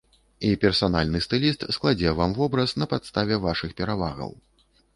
І 0.47 0.53
персанальны 0.61 1.21
стыліст 1.25 1.67
складзе 1.77 2.15
вам 2.21 2.35
вобраз 2.39 2.75
на 2.85 2.89
падставе 2.97 3.41
вашых 3.47 3.79
перавагаў. 3.83 4.31